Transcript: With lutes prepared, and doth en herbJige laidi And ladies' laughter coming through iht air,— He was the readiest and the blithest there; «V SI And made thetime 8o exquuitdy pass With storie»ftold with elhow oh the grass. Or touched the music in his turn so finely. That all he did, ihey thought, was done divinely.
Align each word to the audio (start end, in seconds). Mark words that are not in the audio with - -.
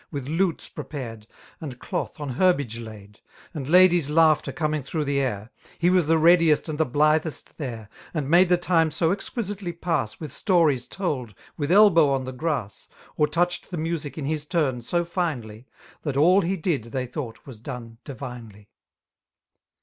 With 0.09 0.27
lutes 0.27 0.67
prepared, 0.67 1.27
and 1.59 1.77
doth 1.77 2.19
en 2.19 2.33
herbJige 2.33 2.79
laidi 2.83 3.17
And 3.53 3.69
ladies' 3.69 4.09
laughter 4.09 4.51
coming 4.51 4.81
through 4.81 5.03
iht 5.05 5.15
air,— 5.19 5.51
He 5.77 5.91
was 5.91 6.07
the 6.07 6.17
readiest 6.17 6.67
and 6.67 6.79
the 6.79 6.87
blithest 6.87 7.59
there; 7.59 7.87
«V 7.91 7.93
SI 8.05 8.09
And 8.15 8.27
made 8.27 8.49
thetime 8.49 8.89
8o 8.89 9.13
exquuitdy 9.15 9.79
pass 9.79 10.19
With 10.19 10.33
storie»ftold 10.33 11.35
with 11.55 11.69
elhow 11.71 12.15
oh 12.15 12.17
the 12.23 12.31
grass. 12.31 12.87
Or 13.15 13.27
touched 13.27 13.69
the 13.69 13.77
music 13.77 14.17
in 14.17 14.25
his 14.25 14.47
turn 14.47 14.81
so 14.81 15.05
finely. 15.05 15.67
That 16.01 16.17
all 16.17 16.41
he 16.41 16.57
did, 16.57 16.85
ihey 16.85 17.11
thought, 17.13 17.45
was 17.45 17.59
done 17.59 17.99
divinely. 18.03 18.69